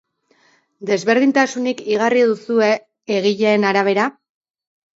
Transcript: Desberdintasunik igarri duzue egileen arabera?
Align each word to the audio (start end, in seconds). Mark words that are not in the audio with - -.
Desberdintasunik 0.89 1.85
igarri 1.97 2.25
duzue 2.31 2.73
egileen 3.21 3.71
arabera? 3.75 4.11